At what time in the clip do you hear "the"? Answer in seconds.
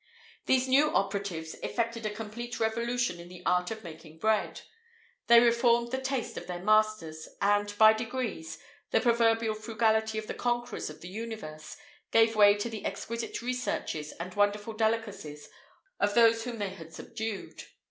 3.27-3.43, 5.91-6.01, 8.89-8.99, 10.25-10.33, 11.01-11.07, 12.67-12.83